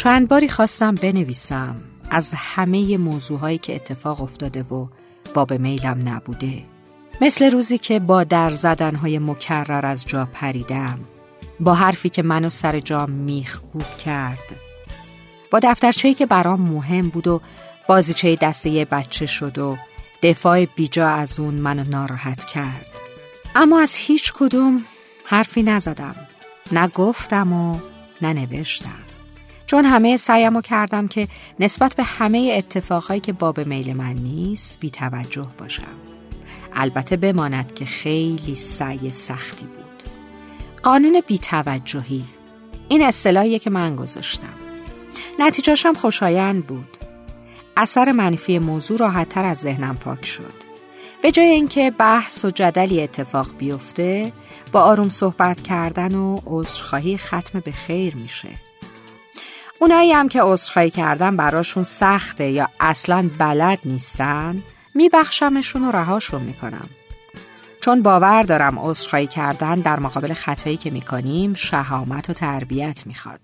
[0.00, 1.76] چند باری خواستم بنویسم.
[2.10, 4.86] از همه موضوعهایی که اتفاق افتاده و
[5.34, 6.62] باب میلم نبوده.
[7.20, 10.98] مثل روزی که با در زدنهای مکرر از جا پریدم.
[11.60, 14.56] با حرفی که منو سر جا میخکوب کرد.
[15.50, 17.40] با دفترچه‌ای که برام مهم بود و
[17.88, 19.76] بازیچه دسته بچه شد و
[20.22, 22.90] دفاع بیجا از اون منو ناراحت کرد.
[23.54, 24.84] اما از هیچ کدوم
[25.24, 26.16] حرفی نزدم.
[26.72, 27.78] نه گفتم و
[28.22, 28.46] نه
[29.70, 31.28] چون همه سعیمو کردم که
[31.60, 35.96] نسبت به همه اتفاقهایی که باب میل من نیست بی توجه باشم.
[36.72, 40.10] البته بماند که خیلی سعی سختی بود.
[40.82, 42.24] قانون بیتوجهی
[42.88, 44.54] این اصطلاحیه که من گذاشتم.
[45.38, 46.96] نتیجهشم خوشایند بود.
[47.76, 50.54] اثر منفی موضوع راحتتر از ذهنم پاک شد.
[51.22, 54.32] به جای اینکه بحث و جدلی اتفاق بیفته
[54.72, 58.69] با آروم صحبت کردن و عذرخواهی ختم به خیر میشه.
[59.82, 64.62] اونایی هم که عذرخواهی کردن براشون سخته یا اصلا بلد نیستن
[64.94, 66.88] میبخشمشون و رهاشون می‌کنم.
[67.80, 73.40] چون باور دارم عذرخواهی کردن در مقابل خطایی که می‌کنیم شهامت و تربیت می‌خواد.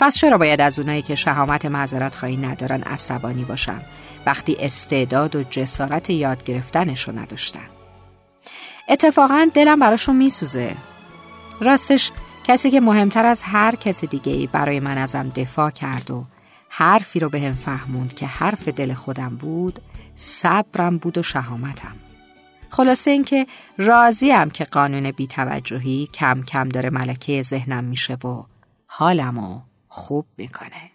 [0.00, 3.82] پس چرا باید از اونایی که شهامت معذرت خواهی ندارن عصبانی باشم؟
[4.26, 7.68] وقتی استعداد و جسارت یاد گرفتنشو نداشتن.
[8.88, 10.76] اتفاقا دلم براشون میسوزه.
[11.60, 12.10] راستش
[12.44, 16.24] کسی که مهمتر از هر کس دیگه برای من ازم دفاع کرد و
[16.68, 19.78] حرفی رو به هم فهموند که حرف دل خودم بود
[20.14, 21.96] صبرم بود و شهامتم.
[22.70, 23.46] خلاصه اینکه
[23.78, 28.42] راضیم که قانون بیتوجهی کم کم داره ملکه ذهنم میشه و
[28.86, 30.93] حالمو خوب می‌کنه.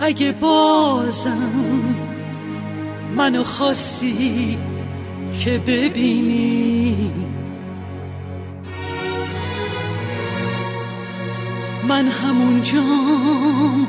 [0.00, 1.94] اگه بازم
[3.16, 4.58] منو خواستی
[5.38, 7.10] که ببینی.
[11.88, 13.88] من همونجام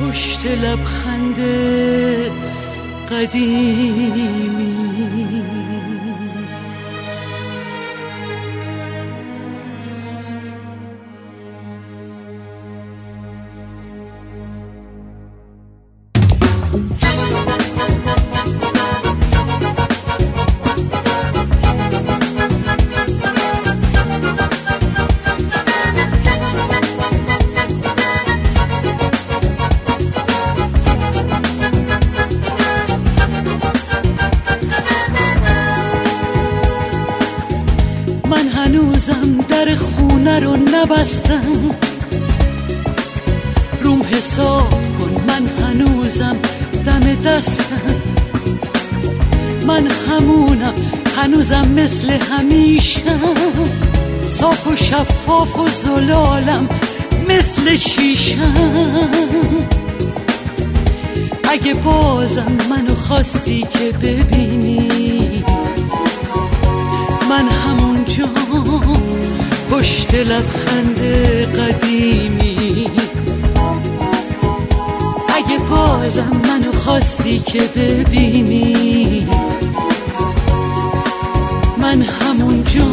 [0.00, 1.36] پشت لبخند
[3.10, 4.50] قدیمی.
[39.00, 41.74] هنوزم در خونه رو نبستم.
[43.82, 46.36] روم حساب کن من هنوزم
[46.86, 47.94] دم دستم.
[49.66, 50.74] من همونم
[51.16, 53.00] هنوزم مثل همیشه.
[54.28, 56.68] صاف و شفاف و زلالم
[57.28, 58.54] مثل شیشم
[61.50, 64.99] اگه بازم منو خواستی که ببینی
[68.26, 68.80] همونجا
[69.70, 70.98] پشت لبخند
[71.58, 72.90] قدیمی.
[75.36, 79.26] اگه بازم منو خواستی که ببینی.
[81.78, 82.84] من همونجا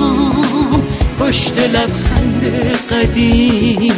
[1.19, 2.43] پشت لبخند
[2.91, 3.91] قدیمی.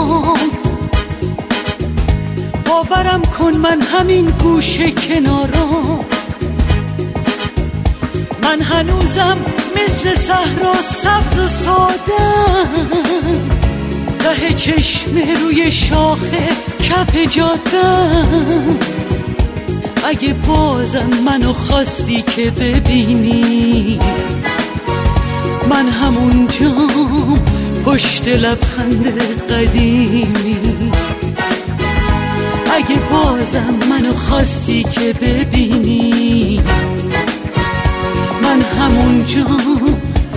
[0.00, 0.50] اتاقام
[2.66, 6.04] باورم کن من همین گوشه کنارام
[8.42, 9.36] من هنوزم
[9.76, 12.30] مثل صحرا سبز و ساده.
[14.18, 16.48] ته چشم روی شاخه
[16.82, 17.86] کف جاده.
[20.08, 24.00] اگه بازم منو خواستی که ببینی
[25.70, 26.72] من همونجا
[27.84, 30.92] پشت لبخند قدیمی.
[32.74, 36.60] اگه بازم منو خواستی که ببینی
[38.42, 39.46] من همونجا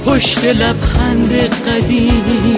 [0.06, 1.32] پشت لبخند
[1.68, 2.58] قدیمی.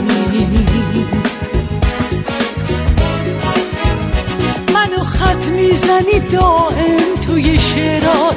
[4.74, 8.36] من خط می‌زنی دائم توی شعرات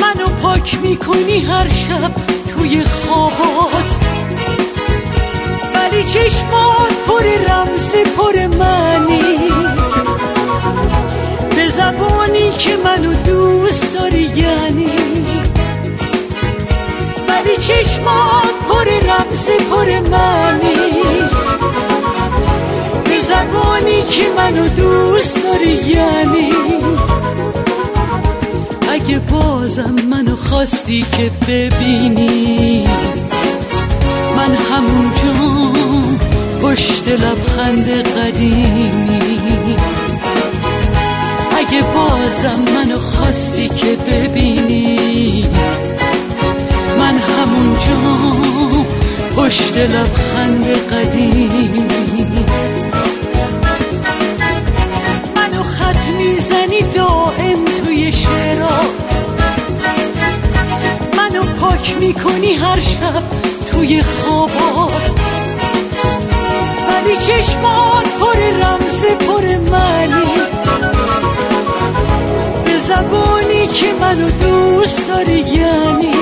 [0.00, 2.12] منو پاک می‌کنی هر شب
[2.48, 3.67] توی خوابات.
[6.28, 9.38] چشمات پر رمز پر معنی.
[11.56, 14.90] به زبانی که منو دوست داری یعنی.
[17.28, 21.02] ولی چشمات پر رمز پر معنی.
[23.04, 26.52] به زبانی که منو دوست داری یعنی.
[28.90, 32.88] اگه بازم منو خواستی که ببینی.
[36.88, 37.88] پشت لبخند
[38.18, 39.76] قدیمی.
[41.58, 45.48] اگه بازم منو خواستی که ببینی
[46.98, 48.36] من همونجا
[49.36, 51.84] پشت لبخند قدیمی.
[55.36, 58.80] منو خط می‌زنی دائم توی شعرا.
[61.16, 63.22] منو پاک می‌کنی هر شب
[63.72, 65.27] توی خوابات
[66.98, 70.32] ولی چشمات پر رمز پر معنی
[72.64, 76.12] به زبانی که منو دوست داری یعنی.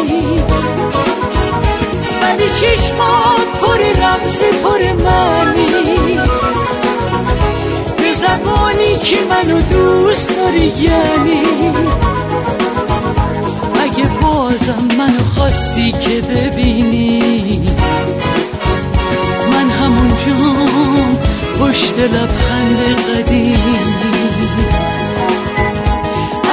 [2.22, 5.66] ولی چشمات پر رمز پر معنی
[7.96, 11.42] به زبانی که منو دوست داری یعنی.
[13.80, 16.75] اگه بازم منو خواستی که ببینی
[22.06, 22.78] لبخند
[23.16, 23.78] قدیمی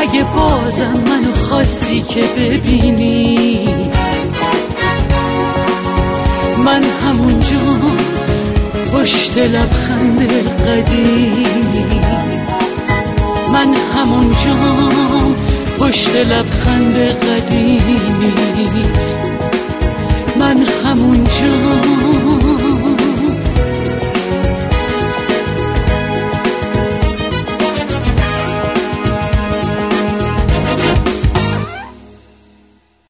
[0.02, 3.60] اگه بازم منو خواستی که ببینی
[6.66, 7.58] من همونجا
[8.94, 10.30] پشت لبخند
[10.68, 12.02] قدیمی
[13.54, 14.56] من همونجا
[15.80, 18.83] پشت لبخند قدیمی